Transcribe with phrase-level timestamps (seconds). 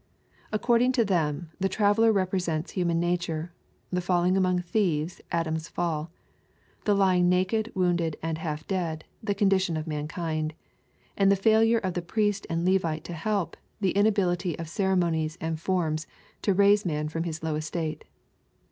[0.51, 3.53] According to them, the /trayeller represents human nature,
[3.91, 6.07] the falling among thieves Adam's &11,—
[6.85, 10.55] the lying naked, wounded, and half dead, the condition of mankind,—
[11.19, 15.59] and the failure of the Priest and Levite to help, the inability of ceremonies and
[15.59, 16.07] forms
[16.41, 18.03] to raise man from his low estate.